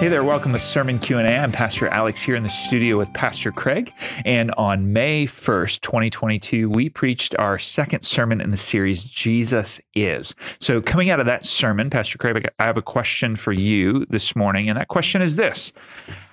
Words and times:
Hey 0.00 0.08
there, 0.08 0.24
welcome 0.24 0.54
to 0.54 0.58
Sermon 0.58 0.98
Q&A. 0.98 1.20
I'm 1.20 1.52
Pastor 1.52 1.86
Alex 1.88 2.22
here 2.22 2.34
in 2.34 2.42
the 2.42 2.48
studio 2.48 2.96
with 2.96 3.12
Pastor 3.12 3.52
Craig, 3.52 3.92
and 4.24 4.50
on 4.52 4.94
May 4.94 5.26
1st, 5.26 5.82
2022, 5.82 6.70
we 6.70 6.88
preached 6.88 7.34
our 7.38 7.58
second 7.58 8.00
sermon 8.00 8.40
in 8.40 8.48
the 8.48 8.56
series 8.56 9.04
Jesus 9.04 9.78
is. 9.94 10.34
So, 10.58 10.80
coming 10.80 11.10
out 11.10 11.20
of 11.20 11.26
that 11.26 11.44
sermon, 11.44 11.90
Pastor 11.90 12.16
Craig, 12.16 12.48
I 12.58 12.64
have 12.64 12.78
a 12.78 12.82
question 12.82 13.36
for 13.36 13.52
you 13.52 14.06
this 14.06 14.34
morning, 14.34 14.70
and 14.70 14.78
that 14.78 14.88
question 14.88 15.20
is 15.20 15.36
this: 15.36 15.70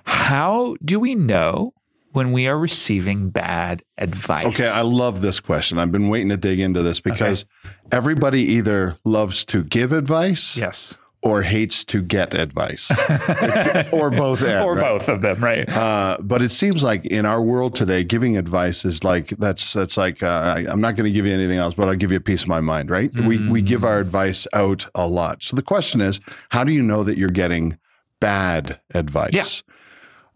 How 0.04 0.74
do 0.82 0.98
we 0.98 1.14
know 1.14 1.74
when 2.12 2.32
we 2.32 2.48
are 2.48 2.58
receiving 2.58 3.28
bad 3.28 3.82
advice? 3.98 4.46
Okay, 4.46 4.66
I 4.66 4.80
love 4.80 5.20
this 5.20 5.40
question. 5.40 5.78
I've 5.78 5.92
been 5.92 6.08
waiting 6.08 6.30
to 6.30 6.38
dig 6.38 6.58
into 6.58 6.82
this 6.82 7.00
because 7.00 7.44
everybody 7.92 8.40
either 8.44 8.96
loves 9.04 9.44
to 9.44 9.62
give 9.62 9.92
advice 9.92 10.56
yes, 10.56 10.96
or 11.22 11.42
hates 11.42 11.84
to 11.84 12.00
get 12.00 12.32
advice, 12.34 12.90
or 13.92 14.10
both. 14.10 14.42
or 14.42 14.74
right? 14.74 14.80
both 14.80 15.08
of 15.08 15.20
them, 15.20 15.42
right? 15.42 15.68
Uh, 15.68 16.16
but 16.20 16.42
it 16.42 16.52
seems 16.52 16.82
like 16.82 17.06
in 17.06 17.26
our 17.26 17.42
world 17.42 17.74
today, 17.74 18.04
giving 18.04 18.36
advice 18.36 18.84
is 18.84 19.02
like 19.02 19.28
that's 19.30 19.72
that's 19.72 19.96
like 19.96 20.22
uh, 20.22 20.54
I, 20.56 20.64
I'm 20.70 20.80
not 20.80 20.94
going 20.96 21.06
to 21.06 21.10
give 21.10 21.26
you 21.26 21.34
anything 21.34 21.58
else, 21.58 21.74
but 21.74 21.88
I'll 21.88 21.96
give 21.96 22.12
you 22.12 22.18
a 22.18 22.20
piece 22.20 22.42
of 22.42 22.48
my 22.48 22.60
mind, 22.60 22.90
right? 22.90 23.12
We 23.26 23.48
we 23.48 23.62
give 23.62 23.84
our 23.84 23.98
advice 23.98 24.46
out 24.52 24.86
a 24.94 25.08
lot. 25.08 25.42
So 25.42 25.56
the 25.56 25.62
question 25.62 26.00
is, 26.00 26.20
how 26.50 26.64
do 26.64 26.72
you 26.72 26.82
know 26.82 27.02
that 27.02 27.18
you're 27.18 27.30
getting 27.30 27.78
bad 28.20 28.80
advice? 28.94 29.30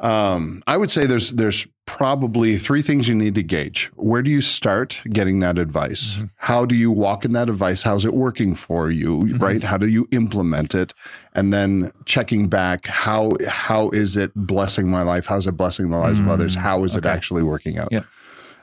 Um, 0.02 0.65
I 0.66 0.77
would 0.77 0.91
say 0.91 1.06
there's 1.06 1.30
there's 1.30 1.66
probably 1.87 2.56
three 2.56 2.83
things 2.83 3.09
you 3.09 3.15
need 3.15 3.37
to 3.37 3.42
gauge. 3.42 3.91
Where 3.95 4.20
do 4.20 4.30
you 4.30 4.41
start 4.41 5.01
getting 5.11 5.38
that 5.41 5.59
advice? 5.59 6.20
How 6.37 6.65
do 6.65 6.75
you 6.75 6.91
walk 6.91 7.25
in 7.25 7.33
that 7.33 7.48
advice? 7.48 7.84
How's 7.84 8.05
it 8.05 8.12
working 8.12 8.55
for 8.56 8.91
you? 8.91 9.37
Right? 9.37 9.62
How 9.62 9.77
do 9.77 9.87
you 9.87 10.09
implement 10.11 10.75
it? 10.75 10.92
And 11.34 11.53
then 11.53 11.92
checking 12.05 12.48
back, 12.48 12.86
how 12.86 13.34
how 13.48 13.91
is 13.91 14.17
it 14.17 14.33
blessing 14.34 14.91
my 14.91 15.03
life? 15.03 15.27
How's 15.27 15.47
it 15.47 15.53
blessing 15.53 15.91
the 15.91 15.98
lives 15.98 16.19
of 16.19 16.28
others? 16.28 16.56
How 16.56 16.83
is 16.83 16.97
it 16.97 17.05
actually 17.05 17.44
working 17.44 17.78
out? 17.78 17.89
Yeah. 17.92 18.03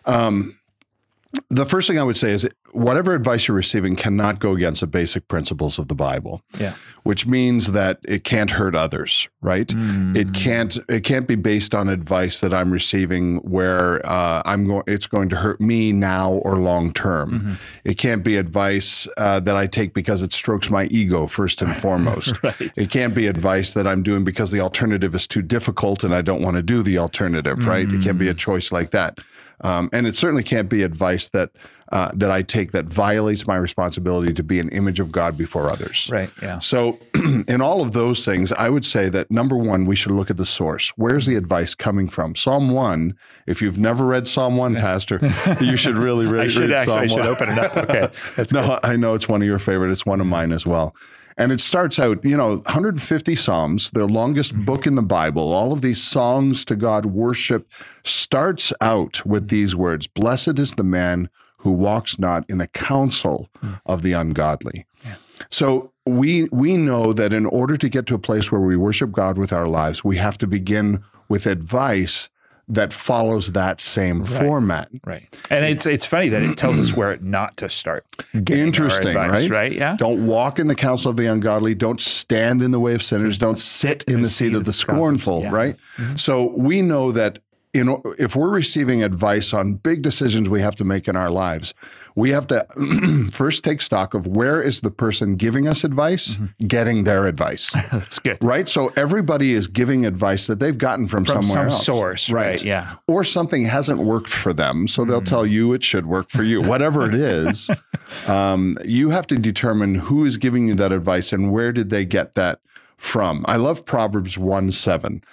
Um, 0.06 0.60
the 1.50 1.66
first 1.66 1.88
thing 1.88 2.00
I 2.00 2.04
would 2.04 2.18
say 2.18 2.32
is 2.32 2.48
whatever 2.74 3.14
advice 3.16 3.48
you're 3.48 3.58
receiving 3.58 3.96
cannot 3.96 4.40
go 4.40 4.54
against 4.56 4.82
the 4.82 4.88
basic 4.88 5.28
principles 5.28 5.80
of 5.80 5.88
the 5.88 5.96
Bible 5.96 6.42
Yeah. 6.60 6.74
which 7.04 7.26
means 7.26 7.72
that 7.72 8.00
it 8.04 8.24
can't 8.24 8.52
hurt 8.52 8.76
others, 8.76 9.28
right? 9.42 9.72
It 10.16 10.34
can't 10.34 10.78
it 10.88 11.04
can't 11.04 11.28
be 11.28 11.36
based 11.36 11.74
on 11.74 11.90
advice 11.90 12.40
that 12.42 12.54
I'm 12.54 12.72
receiving 12.72 13.38
where 13.38 14.06
uh, 14.06 14.42
I'm 14.46 14.66
going 14.66 14.84
it's 14.88 15.08
going 15.08 15.30
to 15.30 15.36
hurt 15.38 15.60
me 15.62 15.92
now 15.92 16.34
or 16.46 16.58
long 16.58 16.94
term. 16.94 17.58
It 17.84 17.98
can't 17.98 18.24
be 18.24 18.38
advice 18.38 19.08
uh, 19.18 19.40
that 19.42 19.56
I 19.56 19.66
take 19.68 19.94
because 19.94 20.22
it 20.22 20.34
strokes 20.34 20.70
my 20.70 20.86
ego 20.86 21.26
first 21.28 21.62
and 21.62 21.76
foremost. 21.76 22.34
Right. 22.44 22.72
It 22.78 22.90
can't 22.90 23.14
be 23.14 23.28
advice 23.28 23.74
that 23.74 23.86
I'm 23.88 24.02
doing 24.04 24.24
because 24.24 24.52
the 24.52 24.60
alternative 24.62 25.14
is 25.16 25.28
too 25.28 25.42
difficult 25.42 26.04
and 26.04 26.14
I 26.16 26.22
don't 26.22 26.42
want 26.42 26.56
to 26.58 26.64
do 26.64 26.82
the 26.84 26.98
alternative, 26.98 27.66
right? 27.66 27.88
It 27.92 28.02
can't 28.02 28.18
be 28.18 28.28
a 28.30 28.34
choice 28.34 28.72
like 28.72 28.92
that. 28.92 29.20
Um, 29.62 29.90
and 29.92 30.08
it 30.08 30.16
certainly 30.16 30.44
can't 30.44 30.70
be 30.70 30.84
advice 30.84 31.30
that 31.30 31.52
uh, 31.92 32.12
that 32.14 32.30
I 32.30 32.44
take 32.44 32.72
that 32.72 32.86
violates 32.86 33.48
my 33.48 33.56
responsibility 33.56 34.32
to 34.36 34.44
be 34.44 34.60
an 34.60 34.70
image 34.70 35.00
of 35.00 35.12
God 35.12 35.36
before 35.38 35.72
others. 35.74 36.08
Right. 36.12 36.30
Yeah. 36.40 36.60
So, 36.60 37.00
in 37.48 37.62
all 37.62 37.82
of 37.82 37.94
those 37.94 38.24
things, 38.24 38.52
I 38.52 38.70
would 38.70 38.86
say 38.86 39.10
that 39.10 39.32
number 39.32 39.58
one, 39.58 39.86
we 39.86 39.96
should 39.96 40.12
look 40.12 40.30
at 40.30 40.38
the 40.38 40.46
source. 40.46 40.94
Where's 40.98 41.26
the 41.26 41.36
advice 41.36 41.74
coming 41.74 42.08
from? 42.08 42.36
Psalm 42.36 42.70
one. 42.70 43.16
If 43.48 43.62
you've 43.62 43.80
never 43.80 44.06
read 44.06 44.28
Psalm 44.28 44.56
one, 44.56 44.76
Pastor, 44.76 45.20
you 45.60 45.76
should 45.76 45.98
really 45.98 46.28
read, 46.32 46.44
I 46.44 46.48
should 46.48 46.70
read 46.70 46.74
actually 46.74 46.98
I 46.98 47.08
should 47.08 47.20
one. 47.20 47.28
open 47.28 47.50
it 47.50 47.58
up. 47.58 47.76
Okay. 47.78 48.10
That's 48.36 48.54
No, 48.60 48.80
I 48.84 48.96
know 48.96 49.16
it's 49.16 49.28
one 49.28 49.42
of 49.42 49.48
your 49.48 49.60
favorite. 49.60 49.92
It's 49.92 50.06
one 50.06 50.22
of 50.22 50.28
mine 50.28 50.52
as 50.52 50.68
well. 50.68 50.96
And 51.38 51.52
it 51.52 51.60
starts 51.60 52.00
out, 52.00 52.24
you 52.24 52.36
know, 52.36 52.58
150 52.58 53.36
Psalms, 53.36 53.92
the 53.92 54.08
longest 54.08 54.54
mm-hmm. 54.54 54.66
book 54.66 54.88
in 54.88 54.96
the 54.96 55.02
Bible. 55.02 55.54
All 55.54 55.72
of 55.72 55.82
these 55.82 56.02
songs 56.02 56.66
to 56.66 56.76
God, 56.76 57.06
worship, 57.06 57.72
starts 58.04 58.74
out 58.82 59.26
with 59.26 59.44
mm-hmm. 59.44 59.56
these 59.56 59.76
words 59.76 60.08
Blessed 60.08 60.60
is 60.60 60.76
the 60.76 60.84
man 60.84 61.30
who 61.58 61.72
walks 61.72 62.18
not 62.18 62.50
in 62.50 62.58
the 62.58 62.68
counsel 62.68 63.50
mm. 63.62 63.82
of 63.86 64.02
the 64.02 64.14
ungodly. 64.14 64.86
So 65.50 65.92
we 66.06 66.48
we 66.52 66.78
know 66.78 67.14
that 67.14 67.34
in 67.34 67.46
order 67.46 67.78
to 67.78 67.90
get 67.90 68.06
to 68.08 68.16
a 68.16 68.20
place 68.20 68.52
where 68.52 68.62
we 68.62 68.76
worship 68.76 69.12
God 69.12 69.38
with 69.38 69.54
our 69.54 69.68
lives, 69.68 70.04
we 70.04 70.18
have 70.18 70.38
to 70.40 70.48
begin 70.48 71.04
with 71.28 71.46
advice 71.46 72.30
that 72.70 72.94
follows 72.94 73.54
that 73.54 73.82
same 73.82 74.24
format. 74.24 74.90
Right. 75.04 75.28
And 75.50 75.66
it's 75.66 75.86
it's 75.86 76.06
funny 76.06 76.30
that 76.30 76.44
it 76.44 76.56
tells 76.56 76.80
us 76.80 76.96
where 76.96 77.18
not 77.18 77.58
to 77.58 77.68
start. 77.70 78.06
Interesting, 78.50 79.10
advice, 79.18 79.32
right? 79.32 79.52
Right. 79.52 79.72
Yeah. 79.74 79.96
Don't 79.98 80.26
walk 80.28 80.60
in 80.60 80.68
the 80.68 80.76
counsel 80.76 81.10
of 81.10 81.18
the 81.18 81.26
ungodly. 81.26 81.74
Don't 81.74 82.00
stand 82.00 82.62
in 82.62 82.72
the 82.72 82.80
way 82.80 82.94
of 82.94 83.02
sinners. 83.02 83.38
Don't 83.38 83.60
sit 83.60 84.04
in 84.08 84.22
the 84.22 84.30
seat 84.30 84.54
of 84.54 84.66
the 84.66 84.74
scornful, 84.74 85.42
Yeah. 85.42 85.52
right? 85.54 85.76
Mm-hmm. 85.98 86.16
So 86.18 86.52
we 86.56 86.82
know 86.82 87.12
that 87.12 87.40
in, 87.74 88.02
if 88.18 88.36
we're 88.36 88.50
receiving 88.50 89.04
advice 89.04 89.54
on 89.54 89.76
big 89.76 90.02
decisions 90.02 90.50
we 90.50 90.60
have 90.62 90.76
to 90.78 90.84
make 90.84 91.08
in 91.08 91.16
our 91.16 91.30
lives, 91.30 91.74
we 92.16 92.32
have 92.32 92.48
to 92.48 92.66
first 93.32 93.64
take 93.64 93.82
stock 93.82 94.16
of 94.16 94.26
where 94.26 94.60
is 94.60 94.82
the 94.82 94.90
person 94.90 95.36
giving 95.36 95.68
us 95.68 95.84
advice 95.84 96.38
getting 96.66 97.04
their 97.04 97.28
advice, 97.28 97.72
That's 97.92 98.18
good. 98.20 98.38
right? 98.44 98.68
So 98.68 98.92
everybody 98.96 99.54
is 99.54 99.68
giving 99.68 100.06
advice 100.06 100.48
that 100.48 100.60
they've 100.60 100.78
gotten 100.78 101.08
from, 101.08 101.26
From 101.26 101.44
somewhere 101.44 101.70
some 101.70 101.74
else. 101.74 101.86
source. 101.86 102.30
Right. 102.32 102.64
Yeah. 102.64 102.96
or 103.08 103.24
something 103.24 103.66
hasn't 103.66 104.00
worked 104.04 104.30
for 104.30 104.52
them. 104.52 104.88
So 104.88 105.06
they'll 105.06 105.22
tell 105.22 105.46
you 105.46 105.74
it 105.74 105.84
should 105.84 106.08
work 106.08 106.30
for 106.30 106.44
you. 106.44 106.62
Whatever 106.64 107.08
it 107.08 107.14
is, 107.14 107.70
um, 108.28 108.78
you 108.84 109.12
have 109.12 109.28
to 109.28 109.36
determine 109.36 109.94
who 109.96 110.26
is 110.26 110.38
giving 110.38 110.68
you 110.70 110.76
that 110.76 110.92
advice 110.92 111.32
and 111.32 111.52
where 111.52 111.72
did 111.72 111.90
they 111.92 112.04
get 112.06 112.34
that 112.36 112.62
from. 112.98 113.46
I 113.48 113.58
love 113.58 113.86
Proverbs 113.86 114.38
1 114.40 114.72
7. 114.72 115.24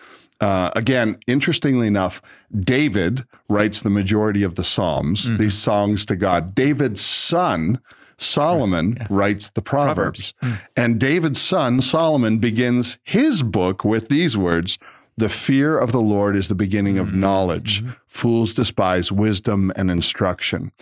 Uh, 0.41 0.71
again, 0.77 1.19
interestingly 1.27 1.87
enough, 1.87 2.21
David 2.59 3.25
writes 3.49 3.81
the 3.81 3.91
majority 3.91 4.43
of 4.43 4.55
the 4.55 4.65
Psalms, 4.65 5.37
these 5.39 5.57
songs 5.57 6.05
to 6.07 6.17
God. 6.17 6.55
David's 6.55 7.01
son, 7.01 7.81
Solomon, 8.19 8.99
writes 9.09 9.49
the 9.51 9.63
Proverbs. 9.63 10.35
And 10.77 11.01
David's 11.01 11.41
son, 11.41 11.81
Solomon, 11.81 12.39
begins 12.39 12.99
his 13.03 13.43
book 13.43 13.85
with 13.85 14.09
these 14.09 14.37
words 14.37 14.79
The 15.19 15.29
fear 15.31 15.79
of 15.79 15.93
the 15.93 16.01
Lord 16.01 16.37
is 16.37 16.49
the 16.49 16.55
beginning 16.55 16.99
of 16.99 17.09
mm-hmm. 17.09 17.21
knowledge. 17.21 17.83
Mm-hmm. 17.83 17.93
Fools 18.07 18.53
despise 18.53 19.11
wisdom 19.11 19.73
and 19.75 19.91
instruction. 19.91 20.73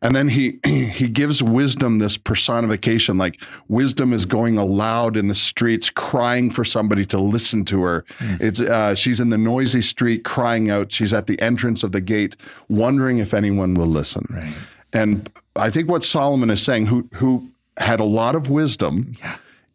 And 0.00 0.16
then 0.16 0.28
he 0.28 0.58
he 0.66 1.08
gives 1.08 1.42
wisdom 1.42 1.98
this 1.98 2.16
personification, 2.16 3.18
like 3.18 3.40
wisdom 3.68 4.12
is 4.12 4.26
going 4.26 4.58
aloud 4.58 5.16
in 5.16 5.28
the 5.28 5.34
streets, 5.34 5.90
crying 5.90 6.50
for 6.50 6.64
somebody 6.64 7.04
to 7.06 7.18
listen 7.18 7.64
to 7.66 7.82
her. 7.82 8.04
Mm. 8.18 8.40
It's 8.40 8.60
uh, 8.60 8.94
she's 8.94 9.20
in 9.20 9.30
the 9.30 9.38
noisy 9.38 9.82
street, 9.82 10.24
crying 10.24 10.70
out. 10.70 10.90
She's 10.90 11.12
at 11.12 11.26
the 11.26 11.40
entrance 11.40 11.82
of 11.82 11.92
the 11.92 12.00
gate, 12.00 12.36
wondering 12.68 13.18
if 13.18 13.34
anyone 13.34 13.74
will 13.74 13.86
listen. 13.86 14.26
Right. 14.30 14.54
And 14.92 15.30
I 15.54 15.70
think 15.70 15.88
what 15.88 16.04
Solomon 16.04 16.50
is 16.50 16.62
saying, 16.62 16.86
who 16.86 17.08
who 17.14 17.48
had 17.78 18.00
a 18.00 18.04
lot 18.04 18.34
of 18.34 18.50
wisdom 18.50 19.14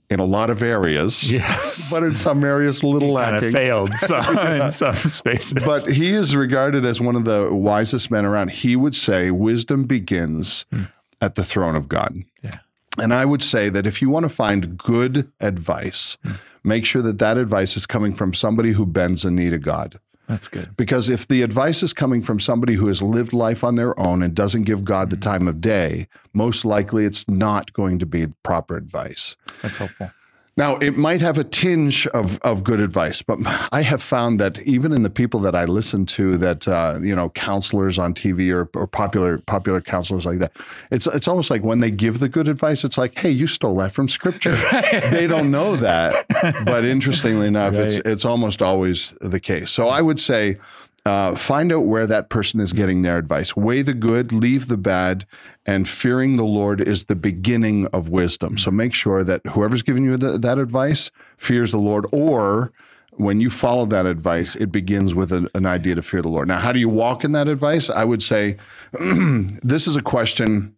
in 0.09 0.19
a 0.19 0.25
lot 0.25 0.49
of 0.49 0.63
areas, 0.63 1.29
Yes. 1.29 1.91
but 1.93 2.03
in 2.03 2.15
some 2.15 2.43
areas 2.43 2.81
a 2.81 2.87
little 2.87 3.15
kind 3.17 3.33
lacking. 3.33 3.51
failed 3.51 3.91
some, 3.97 4.37
in 4.37 4.69
some 4.69 4.93
spaces. 4.93 5.63
But 5.65 5.85
he 5.89 6.11
is 6.11 6.35
regarded 6.35 6.85
as 6.85 7.01
one 7.01 7.15
of 7.15 7.25
the 7.25 7.49
wisest 7.51 8.09
men 8.09 8.25
around. 8.25 8.51
He 8.51 8.75
would 8.75 8.95
say 8.95 9.31
wisdom 9.31 9.85
begins 9.85 10.65
hmm. 10.71 10.83
at 11.21 11.35
the 11.35 11.43
throne 11.43 11.75
of 11.75 11.89
God. 11.89 12.23
Yeah. 12.41 12.59
And 12.99 13.13
I 13.13 13.25
would 13.25 13.43
say 13.43 13.69
that 13.69 13.85
if 13.85 14.01
you 14.01 14.09
want 14.09 14.23
to 14.23 14.29
find 14.29 14.77
good 14.77 15.31
advice, 15.39 16.17
hmm. 16.23 16.33
make 16.63 16.85
sure 16.85 17.01
that 17.01 17.19
that 17.19 17.37
advice 17.37 17.75
is 17.75 17.85
coming 17.85 18.13
from 18.13 18.33
somebody 18.33 18.71
who 18.71 18.85
bends 18.85 19.25
a 19.25 19.31
knee 19.31 19.49
to 19.49 19.59
God. 19.59 19.99
that's 20.27 20.47
good. 20.47 20.75
Because 20.77 21.09
if 21.09 21.27
the 21.27 21.41
advice 21.41 21.83
is 21.83 21.91
coming 21.91 22.21
from 22.21 22.39
somebody 22.39 22.75
who 22.75 22.87
has 22.87 23.01
lived 23.01 23.33
life 23.33 23.63
on 23.63 23.75
their 23.75 23.97
own 23.99 24.23
and 24.23 24.33
doesn't 24.33 24.63
give 24.63 24.85
God 24.85 25.09
the 25.09 25.17
hmm. 25.17 25.21
time 25.21 25.47
of 25.49 25.59
day, 25.59 26.07
most 26.33 26.63
likely 26.63 27.03
it's 27.03 27.27
not 27.27 27.73
going 27.73 27.99
to 27.99 28.05
be 28.05 28.27
proper 28.41 28.77
advice. 28.77 29.35
That's 29.61 29.77
helpful. 29.77 30.11
Now, 30.57 30.75
it 30.77 30.97
might 30.97 31.21
have 31.21 31.37
a 31.37 31.43
tinge 31.43 32.07
of, 32.07 32.39
of 32.39 32.63
good 32.63 32.79
advice, 32.79 33.21
but 33.21 33.37
I 33.71 33.83
have 33.83 34.01
found 34.01 34.39
that 34.39 34.59
even 34.63 34.91
in 34.91 35.03
the 35.03 35.09
people 35.11 35.39
that 35.41 35.55
I 35.55 35.65
listen 35.65 36.03
to, 36.07 36.35
that 36.37 36.67
uh, 36.67 36.97
you 36.99 37.15
know, 37.15 37.29
counselors 37.29 37.99
on 37.99 38.15
TV 38.15 38.51
or, 38.51 38.67
or 38.75 38.87
popular 38.87 39.37
popular 39.37 39.81
counselors 39.81 40.25
like 40.25 40.39
that, 40.39 40.51
it's 40.89 41.05
it's 41.05 41.27
almost 41.27 41.51
like 41.51 41.63
when 41.63 41.79
they 41.79 41.91
give 41.91 42.17
the 42.17 42.27
good 42.27 42.49
advice, 42.49 42.83
it's 42.83 42.97
like, 42.97 43.19
hey, 43.19 43.29
you 43.29 43.45
stole 43.45 43.75
that 43.77 43.91
from 43.91 44.09
Scripture. 44.09 44.55
they 45.11 45.27
don't 45.27 45.51
know 45.51 45.75
that, 45.75 46.25
but 46.65 46.83
interestingly 46.83 47.45
enough, 47.53 47.75
it's 47.75 47.97
it's 47.97 48.25
almost 48.25 48.63
always 48.63 49.11
the 49.21 49.39
case. 49.39 49.69
So 49.69 49.87
I 49.87 50.01
would 50.01 50.19
say. 50.19 50.57
Uh, 51.07 51.33
find 51.33 51.71
out 51.71 51.85
where 51.85 52.05
that 52.05 52.29
person 52.29 52.59
is 52.59 52.73
getting 52.73 53.01
their 53.01 53.17
advice. 53.17 53.55
Weigh 53.55 53.81
the 53.81 53.93
good, 53.93 54.33
leave 54.33 54.67
the 54.67 54.75
bad, 54.75 55.25
and 55.65 55.87
fearing 55.87 56.35
the 56.35 56.43
Lord 56.43 56.81
is 56.81 57.05
the 57.05 57.15
beginning 57.15 57.87
of 57.87 58.09
wisdom. 58.09 58.57
So 58.57 58.71
make 58.71 58.93
sure 58.93 59.23
that 59.23 59.39
whoever's 59.47 59.83
giving 59.83 60.03
you 60.03 60.17
the, 60.17 60.37
that 60.37 60.57
advice 60.57 61.09
fears 61.37 61.71
the 61.71 61.77
Lord, 61.77 62.05
or 62.11 62.73
when 63.11 63.39
you 63.39 63.49
follow 63.49 63.85
that 63.85 64.05
advice, 64.05 64.55
it 64.55 64.69
begins 64.69 65.15
with 65.15 65.31
an, 65.31 65.47
an 65.55 65.65
idea 65.65 65.95
to 65.95 66.01
fear 66.01 66.21
the 66.21 66.27
Lord. 66.27 66.49
Now, 66.49 66.57
how 66.57 66.73
do 66.73 66.79
you 66.79 66.89
walk 66.89 67.23
in 67.23 67.31
that 67.31 67.47
advice? 67.47 67.89
I 67.89 68.03
would 68.03 68.21
say 68.21 68.57
this 68.99 69.87
is 69.87 69.95
a 69.95 70.01
question 70.01 70.75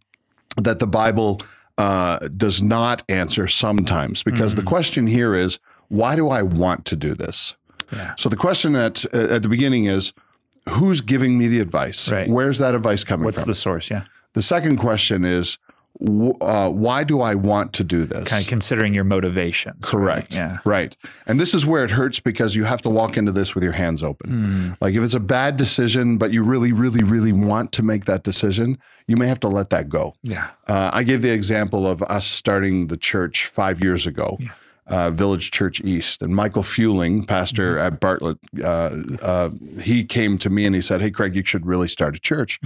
that 0.58 0.78
the 0.78 0.86
Bible 0.86 1.42
uh, 1.80 2.20
does 2.38 2.62
not 2.62 3.02
answer 3.10 3.48
sometimes 3.48 4.22
because 4.22 4.54
the 4.54 4.62
question 4.62 5.08
here 5.08 5.34
is 5.34 5.60
why 5.88 6.16
do 6.16 6.30
I 6.30 6.44
want 6.44 6.86
to 6.86 6.96
do 6.96 7.16
this? 7.16 7.56
Yeah. 7.92 8.14
So 8.18 8.30
the 8.30 8.38
question 8.38 8.76
at 8.76 9.06
at 9.14 9.44
the 9.44 9.50
beginning 9.50 9.86
is, 9.86 10.14
who's 10.70 11.02
giving 11.02 11.38
me 11.38 11.48
the 11.48 11.60
advice? 11.60 12.12
Right. 12.12 12.30
Where's 12.30 12.58
that 12.60 12.76
advice 12.76 13.04
coming 13.04 13.26
What's 13.26 13.42
from? 13.44 13.50
What's 13.50 13.60
the 13.60 13.62
source? 13.62 13.90
Yeah. 13.90 14.04
the 14.34 14.42
second 14.42 14.78
question 14.78 15.26
is, 15.26 15.58
uh, 16.42 16.70
why 16.70 17.04
do 17.04 17.20
I 17.22 17.36
want 17.36 17.74
to 17.74 17.84
do 17.84 18.06
this? 18.06 18.26
Kind 18.30 18.44
of 18.44 18.48
considering 18.48 18.94
your 18.94 19.04
motivations. 19.04 19.82
right? 19.82 19.92
Correct. 19.92 20.36
Yeah. 20.36 20.60
Right. 20.64 20.96
And 21.28 21.40
this 21.40 21.54
is 21.54 21.66
where 21.66 21.84
it 21.84 21.90
hurts 21.92 22.20
because 22.22 22.56
you 22.56 22.64
have 22.64 22.82
to 22.84 22.90
walk 22.90 23.18
into 23.18 23.32
this 23.34 23.54
with 23.54 23.64
your 23.64 23.74
hands 23.74 24.02
open. 24.02 24.46
Hmm. 24.46 24.72
Like 24.80 24.96
if 24.96 25.04
it's 25.04 25.16
a 25.16 25.20
bad 25.20 25.58
decision, 25.58 26.18
but 26.18 26.32
you 26.32 26.44
really, 26.44 26.72
really, 26.72 27.04
really 27.04 27.34
want 27.34 27.74
to 27.74 27.84
make 27.84 28.06
that 28.06 28.24
decision, 28.24 28.78
you 29.08 29.18
may 29.18 29.28
have 29.28 29.40
to 29.42 29.50
let 29.50 29.72
that 29.72 29.90
go. 29.90 30.14
Yeah. 30.24 30.48
Uh, 30.68 30.90
I 30.94 31.04
gave 31.04 31.22
the 31.22 31.32
example 31.32 31.86
of 31.86 32.02
us 32.04 32.26
starting 32.26 32.88
the 32.88 32.98
church 32.98 33.48
five 33.48 33.84
years 33.84 34.08
ago, 34.08 34.38
uh, 34.90 35.10
Village 35.12 35.52
Church 35.52 35.82
East, 35.82 36.22
and 36.22 36.36
Michael 36.36 36.64
Fueling, 36.64 37.26
pastor 37.26 37.76
Mm-hmm. 37.76 37.86
at 37.94 38.00
Bartlett, 38.00 38.38
uh, 38.64 38.90
uh, 39.22 39.50
he 39.82 40.04
came 40.04 40.38
to 40.40 40.50
me 40.50 40.66
and 40.66 40.76
he 40.76 40.82
said, 40.82 41.02
"Hey, 41.02 41.12
Craig, 41.12 41.36
you 41.36 41.44
should 41.44 41.66
really 41.66 41.88
start 41.88 42.16
a 42.16 42.20
church." 42.20 42.60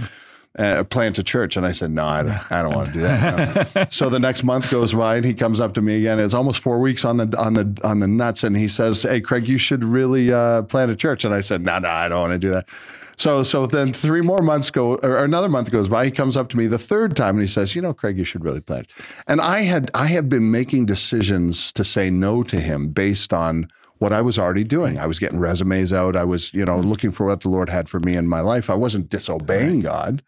Uh, 0.56 0.84
plant 0.84 1.18
a 1.18 1.22
church, 1.24 1.56
and 1.56 1.66
I 1.66 1.72
said, 1.72 1.90
"No, 1.90 2.04
I 2.06 2.22
don't, 2.22 2.52
I 2.52 2.62
don't 2.62 2.74
want 2.74 2.86
to 2.88 2.92
do 2.92 3.00
that." 3.00 3.74
No. 3.74 3.84
so 3.90 4.08
the 4.08 4.20
next 4.20 4.44
month 4.44 4.70
goes 4.70 4.94
by, 4.94 5.16
and 5.16 5.24
he 5.24 5.34
comes 5.34 5.58
up 5.58 5.72
to 5.74 5.82
me 5.82 5.96
again. 5.98 6.20
It's 6.20 6.32
almost 6.32 6.62
four 6.62 6.78
weeks 6.78 7.04
on 7.04 7.16
the 7.16 7.36
on 7.36 7.54
the 7.54 7.76
on 7.82 7.98
the 7.98 8.06
nuts, 8.06 8.44
and 8.44 8.56
he 8.56 8.68
says, 8.68 9.02
"Hey, 9.02 9.20
Craig, 9.20 9.48
you 9.48 9.58
should 9.58 9.82
really 9.82 10.32
uh, 10.32 10.62
plant 10.62 10.92
a 10.92 10.96
church." 10.96 11.24
And 11.24 11.34
I 11.34 11.40
said, 11.40 11.62
"No, 11.64 11.80
no, 11.80 11.88
I 11.88 12.08
don't 12.08 12.20
want 12.20 12.32
to 12.34 12.38
do 12.38 12.50
that." 12.50 12.68
So 13.16 13.42
so 13.42 13.66
then 13.66 13.92
three 13.92 14.20
more 14.20 14.42
months 14.42 14.70
go, 14.70 14.96
or 14.96 15.24
another 15.24 15.48
month 15.48 15.70
goes 15.70 15.88
by. 15.88 16.04
He 16.04 16.10
comes 16.10 16.36
up 16.36 16.48
to 16.50 16.56
me 16.56 16.66
the 16.66 16.78
third 16.78 17.16
time, 17.16 17.36
and 17.36 17.42
he 17.42 17.48
says, 17.48 17.74
"You 17.74 17.82
know, 17.82 17.94
Craig, 17.94 18.18
you 18.18 18.24
should 18.24 18.44
really 18.44 18.60
plant." 18.60 18.90
And 19.26 19.40
I 19.40 19.62
had 19.62 19.90
I 19.94 20.06
had 20.06 20.28
been 20.28 20.50
making 20.50 20.86
decisions 20.86 21.72
to 21.72 21.84
say 21.84 22.10
no 22.10 22.42
to 22.44 22.60
him 22.60 22.88
based 22.88 23.32
on 23.32 23.68
what 23.98 24.12
I 24.12 24.20
was 24.20 24.38
already 24.38 24.64
doing. 24.64 24.98
I 24.98 25.06
was 25.06 25.18
getting 25.18 25.38
resumes 25.38 25.92
out. 25.92 26.16
I 26.16 26.24
was, 26.24 26.52
you 26.52 26.64
know, 26.64 26.80
hmm. 26.80 26.88
looking 26.88 27.10
for 27.10 27.26
what 27.26 27.40
the 27.40 27.48
Lord 27.48 27.68
had 27.68 27.88
for 27.88 28.00
me 28.00 28.16
in 28.16 28.28
my 28.28 28.40
life. 28.40 28.68
I 28.68 28.74
wasn't 28.74 29.08
disobeying 29.08 29.80
God, 29.80 30.22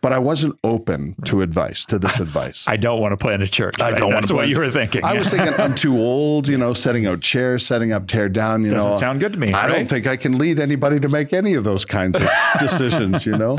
but 0.00 0.12
I 0.12 0.18
wasn't 0.18 0.58
open 0.64 1.14
to 1.24 1.42
advice, 1.42 1.84
to 1.86 1.98
this 1.98 2.20
advice. 2.26 2.66
I 2.66 2.76
don't 2.76 3.00
want 3.00 3.12
to 3.12 3.16
plan 3.16 3.42
a 3.42 3.46
church. 3.46 3.80
I 3.80 3.90
right? 3.90 3.98
don't 3.98 4.08
wanna 4.08 4.20
That's 4.20 4.32
what 4.32 4.48
you 4.48 4.56
were 4.56 4.70
thinking. 4.70 5.04
I 5.04 5.14
was 5.14 5.28
thinking 5.32 5.54
I'm 5.54 5.74
too 5.74 5.98
old, 5.98 6.48
you 6.48 6.58
know, 6.58 6.72
setting 6.72 7.06
out 7.06 7.20
chairs, 7.20 7.66
setting 7.66 7.92
up, 7.92 8.06
tear 8.06 8.28
down. 8.28 8.62
You 8.62 8.70
know. 8.70 8.76
Doesn't 8.76 8.90
know, 8.92 8.96
sound 8.96 9.20
good 9.20 9.32
to 9.32 9.38
me, 9.38 9.52
I 9.52 9.66
don't 9.66 9.86
think 9.86 10.06
I 10.06 10.16
can 10.16 10.38
lead 10.38 10.58
anybody 10.58 11.00
to 11.00 11.08
make 11.08 11.32
any 11.32 11.54
of 11.54 11.64
those 11.64 11.84
kinds 11.84 12.16
of 12.16 12.28
decisions. 12.58 13.26
You 13.26 13.36
know, 13.36 13.58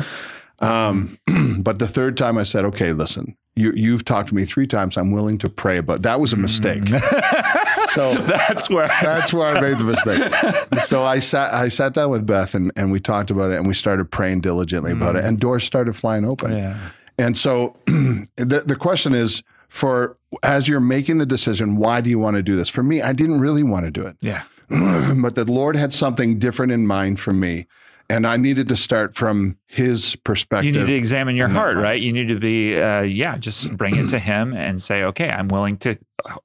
um, 0.60 1.16
but 1.62 1.78
the 1.78 1.88
third 1.88 2.16
time 2.16 2.38
I 2.38 2.44
said, 2.44 2.64
"Okay, 2.66 2.92
listen, 2.92 3.36
you, 3.54 3.72
you've 3.74 4.04
talked 4.04 4.30
to 4.30 4.34
me 4.34 4.44
three 4.44 4.66
times. 4.66 4.96
I'm 4.96 5.10
willing 5.10 5.38
to 5.38 5.48
pray, 5.48 5.80
but 5.80 6.02
that 6.02 6.20
was 6.20 6.32
a 6.32 6.36
mm. 6.36 6.42
mistake." 6.42 6.88
so 7.92 8.14
That's 8.14 8.70
where 8.70 8.90
I 8.90 9.02
that's 9.02 9.32
where 9.32 9.46
I 9.46 9.60
made 9.60 9.78
the 9.78 9.84
mistake. 9.84 10.80
So 10.82 11.04
I 11.04 11.18
sat 11.18 11.52
I 11.52 11.68
sat 11.68 11.94
down 11.94 12.10
with 12.10 12.26
Beth 12.26 12.54
and, 12.54 12.72
and 12.76 12.90
we 12.90 13.00
talked 13.00 13.30
about 13.30 13.50
it 13.50 13.58
and 13.58 13.66
we 13.66 13.74
started 13.74 14.10
praying 14.10 14.40
diligently 14.40 14.92
about 14.92 15.16
it 15.16 15.24
mm. 15.24 15.28
and 15.28 15.38
doors 15.38 15.64
started 15.64 15.94
flying 15.94 16.24
open. 16.24 16.52
Yeah. 16.52 16.76
And 17.18 17.36
so 17.36 17.76
the 17.86 18.62
the 18.66 18.76
question 18.76 19.14
is 19.14 19.42
for 19.68 20.16
as 20.42 20.68
you're 20.68 20.80
making 20.80 21.18
the 21.18 21.26
decision, 21.26 21.76
why 21.76 22.00
do 22.00 22.10
you 22.10 22.18
want 22.18 22.36
to 22.36 22.42
do 22.42 22.56
this? 22.56 22.68
For 22.68 22.82
me, 22.82 23.00
I 23.00 23.12
didn't 23.12 23.40
really 23.40 23.62
want 23.62 23.86
to 23.86 23.90
do 23.90 24.06
it. 24.06 24.16
Yeah. 24.20 24.42
but 24.68 25.34
the 25.34 25.44
Lord 25.46 25.76
had 25.76 25.92
something 25.92 26.38
different 26.38 26.72
in 26.72 26.86
mind 26.86 27.20
for 27.20 27.32
me. 27.32 27.66
And 28.12 28.26
I 28.26 28.36
needed 28.36 28.68
to 28.68 28.76
start 28.76 29.14
from 29.14 29.56
his 29.66 30.16
perspective. 30.16 30.66
You 30.74 30.80
need 30.82 30.86
to 30.86 30.94
examine 30.94 31.34
your 31.34 31.48
heart, 31.48 31.78
right? 31.78 31.98
You 31.98 32.12
need 32.12 32.28
to 32.28 32.38
be, 32.38 32.78
uh, 32.78 33.00
yeah, 33.00 33.38
just 33.38 33.74
bring 33.74 33.96
it 33.96 34.10
to 34.10 34.18
him 34.18 34.52
and 34.52 34.82
say, 34.82 35.02
okay, 35.04 35.30
I'm 35.30 35.48
willing 35.48 35.78
to 35.78 35.96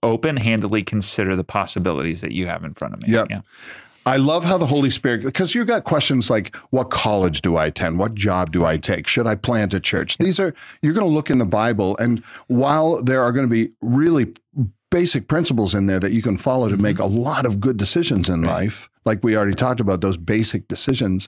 open 0.02 0.38
handedly 0.38 0.82
consider 0.82 1.36
the 1.36 1.44
possibilities 1.44 2.22
that 2.22 2.32
you 2.32 2.48
have 2.48 2.64
in 2.64 2.74
front 2.74 2.94
of 2.94 3.02
me. 3.02 3.10
Yep. 3.10 3.28
Yeah. 3.30 3.42
I 4.06 4.16
love 4.16 4.46
how 4.46 4.58
the 4.58 4.66
Holy 4.66 4.90
Spirit, 4.90 5.26
because 5.26 5.54
you've 5.54 5.68
got 5.68 5.84
questions 5.84 6.30
like, 6.30 6.56
what 6.70 6.90
college 6.90 7.42
do 7.42 7.58
I 7.58 7.66
attend? 7.66 8.00
What 8.00 8.16
job 8.16 8.54
do 8.54 8.64
I 8.64 8.78
take? 8.78 9.06
Should 9.06 9.28
I 9.28 9.36
plant 9.36 9.74
a 9.74 9.82
church? 9.82 10.18
These 10.20 10.40
are, 10.40 10.54
you're 10.82 10.94
going 10.94 11.06
to 11.06 11.14
look 11.14 11.30
in 11.30 11.38
the 11.38 11.46
Bible. 11.46 11.98
And 11.98 12.24
while 12.48 13.04
there 13.04 13.22
are 13.22 13.34
going 13.34 13.46
to 13.46 13.52
be 13.52 13.74
really 13.82 14.34
basic 14.90 15.28
principles 15.28 15.76
in 15.76 15.88
there 15.88 16.00
that 16.00 16.14
you 16.14 16.22
can 16.22 16.38
follow 16.38 16.70
to 16.70 16.78
make 16.78 17.00
a 17.00 17.06
lot 17.06 17.46
of 17.46 17.60
good 17.60 17.76
decisions 17.76 18.30
in 18.30 18.44
life, 18.44 18.90
like 19.04 19.22
we 19.22 19.36
already 19.36 19.54
talked 19.54 19.82
about, 19.82 20.00
those 20.00 20.16
basic 20.16 20.70
decisions. 20.70 21.28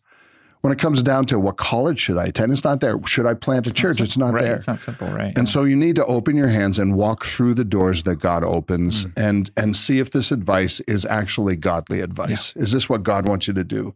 When 0.62 0.74
it 0.74 0.80
comes 0.80 1.02
down 1.02 1.26
to 1.28 1.40
what 1.40 1.56
college 1.56 2.00
should 2.00 2.18
I 2.18 2.26
attend, 2.26 2.52
it's 2.52 2.66
not 2.66 2.82
there. 2.82 3.00
Should 3.06 3.26
I 3.26 3.34
plant 3.34 3.66
a 3.68 3.74
church? 3.74 4.02
It's 4.02 4.18
not 4.18 4.34
right. 4.34 4.44
there. 4.44 4.56
It's 4.56 4.68
not 4.68 4.82
simple, 4.82 5.08
right? 5.08 5.38
And 5.38 5.48
so 5.48 5.64
you 5.64 5.78
need 5.78 5.96
to 5.96 6.06
open 6.06 6.36
your 6.36 6.50
hands 6.50 6.78
and 6.78 6.96
walk 6.96 7.24
through 7.24 7.54
the 7.54 7.64
doors 7.64 8.04
that 8.04 8.18
God 8.18 8.44
opens 8.44 9.08
and 9.16 9.50
and 9.56 9.76
see 9.76 10.00
if 10.00 10.12
this 10.12 10.32
advice 10.32 10.82
is 10.82 11.06
actually 11.06 11.56
godly 11.56 12.02
advice. 12.02 12.54
Is 12.58 12.74
this 12.74 12.90
what 12.90 13.04
God 13.04 13.26
wants 13.26 13.48
you 13.48 13.54
to 13.54 13.64
do? 13.64 13.96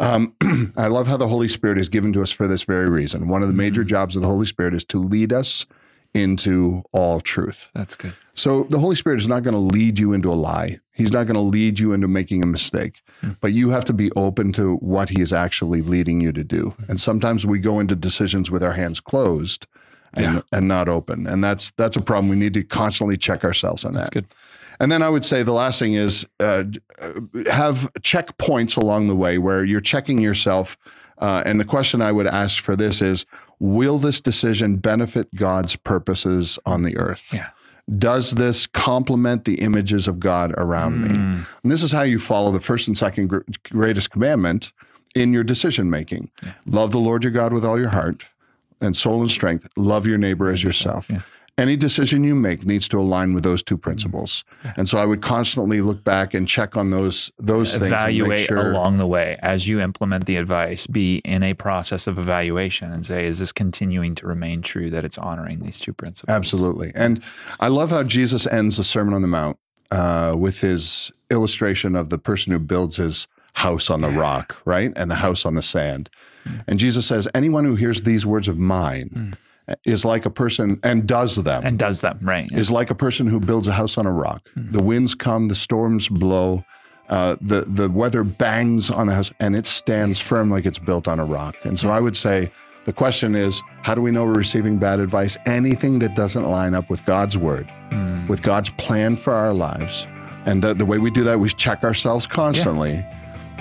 Um, 0.00 0.34
I 0.76 0.88
love 0.88 1.06
how 1.06 1.16
the 1.16 1.28
Holy 1.28 1.46
Spirit 1.46 1.78
is 1.78 1.88
given 1.88 2.12
to 2.14 2.22
us 2.22 2.32
for 2.32 2.48
this 2.48 2.64
very 2.64 2.88
reason. 2.88 3.28
One 3.28 3.42
of 3.42 3.48
the 3.48 3.54
major 3.54 3.84
jobs 3.84 4.16
of 4.16 4.22
the 4.22 4.28
Holy 4.28 4.46
Spirit 4.46 4.74
is 4.74 4.84
to 4.86 4.98
lead 4.98 5.32
us 5.32 5.66
into 6.14 6.82
all 6.92 7.20
truth. 7.20 7.70
That's 7.74 7.96
good. 7.96 8.12
So 8.34 8.64
the 8.64 8.78
Holy 8.78 8.96
Spirit 8.96 9.20
is 9.20 9.28
not 9.28 9.42
going 9.42 9.54
to 9.54 9.60
lead 9.60 9.98
you 9.98 10.12
into 10.12 10.30
a 10.30 10.34
lie. 10.34 10.78
He's 10.92 11.12
not 11.12 11.24
going 11.26 11.34
to 11.34 11.40
lead 11.40 11.78
you 11.78 11.92
into 11.92 12.08
making 12.08 12.42
a 12.42 12.46
mistake, 12.46 13.02
but 13.40 13.52
you 13.52 13.70
have 13.70 13.84
to 13.84 13.92
be 13.92 14.10
open 14.16 14.52
to 14.52 14.76
what 14.76 15.08
he 15.10 15.20
is 15.20 15.32
actually 15.32 15.82
leading 15.82 16.20
you 16.20 16.32
to 16.32 16.44
do. 16.44 16.74
And 16.88 17.00
sometimes 17.00 17.46
we 17.46 17.58
go 17.58 17.80
into 17.80 17.94
decisions 17.94 18.50
with 18.50 18.62
our 18.62 18.72
hands 18.72 19.00
closed 19.00 19.66
and, 20.14 20.24
Yeah. 20.36 20.40
and 20.52 20.68
not 20.68 20.88
open. 20.88 21.26
And 21.26 21.42
that's 21.44 21.70
that's 21.72 21.96
a 21.96 22.00
problem. 22.02 22.28
We 22.28 22.36
need 22.36 22.54
to 22.54 22.64
constantly 22.64 23.16
check 23.16 23.44
ourselves 23.44 23.84
on 23.84 23.92
that. 23.94 24.00
That's 24.00 24.10
good. 24.10 24.26
And 24.80 24.90
then 24.90 25.02
I 25.02 25.10
would 25.10 25.24
say 25.26 25.42
the 25.42 25.52
last 25.52 25.78
thing 25.78 25.94
is 25.94 26.26
uh, 26.40 26.64
uh, 27.00 27.12
have 27.50 27.90
checkpoints 28.00 28.76
along 28.78 29.08
the 29.08 29.16
way 29.16 29.36
where 29.38 29.62
you're 29.64 29.80
checking 29.82 30.18
yourself. 30.18 30.76
Uh, 31.18 31.42
and 31.44 31.60
the 31.60 31.66
question 31.66 32.00
I 32.00 32.12
would 32.12 32.26
ask 32.26 32.62
for 32.64 32.74
this 32.76 33.02
is 33.02 33.26
Will 33.60 33.98
this 33.98 34.20
decision 34.20 34.76
benefit 34.76 35.32
God's 35.34 35.76
purposes 35.76 36.58
on 36.66 36.82
the 36.82 36.96
earth? 36.96 37.32
Yeah. 37.32 37.50
Does 37.98 38.32
this 38.32 38.66
complement 38.66 39.44
the 39.44 39.56
images 39.56 40.08
of 40.08 40.20
God 40.20 40.54
around 40.56 41.02
me? 41.02 41.08
Mm. 41.08 41.46
And 41.62 41.72
this 41.72 41.82
is 41.82 41.92
how 41.92 42.02
you 42.02 42.18
follow 42.18 42.52
the 42.52 42.60
first 42.60 42.86
and 42.88 42.96
second 42.96 43.28
greatest 43.64 44.10
commandment 44.10 44.72
in 45.14 45.32
your 45.32 45.42
decision 45.42 45.90
making. 45.90 46.30
Love 46.66 46.92
the 46.92 47.00
Lord 47.00 47.24
your 47.24 47.32
God 47.32 47.52
with 47.52 47.64
all 47.64 47.78
your 47.78 47.88
heart 47.90 48.26
and 48.80 48.96
soul 48.96 49.20
and 49.20 49.30
strength. 49.30 49.68
Love 49.76 50.06
your 50.06 50.18
neighbor 50.18 50.50
as 50.50 50.62
yourself. 50.62 51.10
yeah. 51.10 51.22
Any 51.60 51.76
decision 51.76 52.24
you 52.24 52.34
make 52.34 52.64
needs 52.64 52.88
to 52.88 52.98
align 52.98 53.34
with 53.34 53.44
those 53.44 53.62
two 53.62 53.76
principles. 53.76 54.44
Mm-hmm. 54.64 54.80
And 54.80 54.88
so 54.88 54.98
I 54.98 55.04
would 55.04 55.20
constantly 55.20 55.82
look 55.82 56.02
back 56.02 56.32
and 56.32 56.48
check 56.48 56.76
on 56.76 56.90
those 56.90 57.30
those 57.38 57.72
things 57.72 57.92
Evaluate 57.92 58.46
sure 58.46 58.70
along 58.70 58.96
the 58.96 59.06
way 59.06 59.38
as 59.42 59.68
you 59.68 59.78
implement 59.80 60.24
the 60.24 60.36
advice. 60.36 60.86
Be 60.86 61.16
in 61.18 61.42
a 61.42 61.52
process 61.52 62.06
of 62.06 62.18
evaluation 62.18 62.90
and 62.90 63.04
say, 63.04 63.26
is 63.26 63.38
this 63.38 63.52
continuing 63.52 64.14
to 64.16 64.26
remain 64.26 64.62
true 64.62 64.88
that 64.90 65.04
it's 65.04 65.18
honoring 65.18 65.60
these 65.60 65.78
two 65.78 65.92
principles? 65.92 66.34
Absolutely. 66.34 66.92
And 66.94 67.22
I 67.60 67.68
love 67.68 67.90
how 67.90 68.04
Jesus 68.04 68.46
ends 68.46 68.78
the 68.78 68.84
Sermon 68.84 69.12
on 69.12 69.20
the 69.20 69.28
Mount 69.28 69.58
uh, 69.90 70.34
with 70.38 70.60
his 70.60 71.12
illustration 71.30 71.94
of 71.94 72.08
the 72.08 72.18
person 72.18 72.52
who 72.52 72.58
builds 72.58 72.96
his 72.96 73.28
house 73.52 73.90
on 73.90 74.00
the 74.00 74.08
rock, 74.08 74.56
right? 74.64 74.92
And 74.96 75.10
the 75.10 75.16
house 75.16 75.44
on 75.44 75.56
the 75.56 75.62
sand. 75.62 76.08
Mm. 76.44 76.64
And 76.68 76.78
Jesus 76.78 77.06
says, 77.06 77.28
anyone 77.34 77.64
who 77.64 77.74
hears 77.74 78.02
these 78.02 78.24
words 78.24 78.48
of 78.48 78.58
mine 78.58 79.10
mm. 79.12 79.34
Is 79.84 80.04
like 80.04 80.26
a 80.26 80.30
person 80.30 80.78
and 80.82 81.06
does 81.06 81.36
them. 81.36 81.64
And 81.64 81.78
does 81.78 82.00
them, 82.00 82.18
right? 82.22 82.48
is 82.52 82.70
like 82.70 82.90
a 82.90 82.94
person 82.94 83.26
who 83.26 83.40
builds 83.40 83.68
a 83.68 83.72
house 83.72 83.98
on 83.98 84.06
a 84.06 84.12
rock. 84.12 84.48
The 84.56 84.82
winds 84.82 85.14
come, 85.14 85.48
the 85.48 85.54
storms 85.54 86.08
blow, 86.08 86.64
uh, 87.08 87.36
the 87.40 87.62
the 87.62 87.88
weather 87.88 88.22
bangs 88.24 88.90
on 88.90 89.06
the 89.08 89.14
house, 89.14 89.30
and 89.40 89.56
it 89.56 89.66
stands 89.66 90.20
firm 90.20 90.48
like 90.50 90.64
it's 90.66 90.78
built 90.78 91.08
on 91.08 91.18
a 91.18 91.24
rock. 91.24 91.56
And 91.64 91.78
so 91.78 91.90
I 91.90 92.00
would 92.00 92.16
say 92.16 92.50
the 92.84 92.92
question 92.92 93.34
is, 93.34 93.62
how 93.82 93.94
do 93.94 94.02
we 94.02 94.10
know 94.10 94.24
we're 94.24 94.32
receiving 94.32 94.78
bad 94.78 95.00
advice? 95.00 95.36
Anything 95.46 95.98
that 96.00 96.14
doesn't 96.14 96.44
line 96.44 96.74
up 96.74 96.88
with 96.88 97.04
God's 97.06 97.36
word, 97.36 97.70
with 98.28 98.42
God's 98.42 98.70
plan 98.70 99.16
for 99.16 99.32
our 99.32 99.52
lives, 99.52 100.06
and 100.46 100.62
the, 100.62 100.74
the 100.74 100.86
way 100.86 100.98
we 100.98 101.10
do 101.10 101.24
that, 101.24 101.38
we 101.38 101.48
check 101.48 101.84
ourselves 101.84 102.26
constantly. 102.26 103.04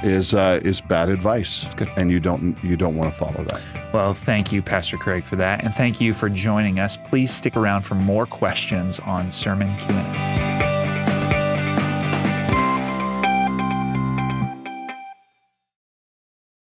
Is 0.04 0.34
uh, 0.34 0.60
is 0.64 0.82
bad 0.82 1.10
advice, 1.10 1.64
That's 1.64 1.76
good. 1.76 1.90
and 1.98 2.10
you 2.12 2.20
don't 2.20 2.58
you 2.64 2.78
don't 2.78 2.96
want 2.96 3.12
to 3.12 3.18
follow 3.18 3.44
that. 3.44 3.62
Well, 3.94 4.14
thank 4.14 4.52
you, 4.52 4.62
Pastor 4.62 4.98
Craig, 4.98 5.24
for 5.24 5.36
that. 5.38 5.64
And 5.64 5.74
thank 5.74 6.00
you 6.00 6.14
for 6.14 6.30
joining 6.30 6.80
us. 6.80 6.96
Please 6.96 7.34
stick 7.34 7.58
around 7.58 7.82
for 7.82 7.96
more 7.96 8.26
questions 8.26 9.00
on 9.00 9.32
Sermon 9.32 9.76
Q&A. 9.80 10.49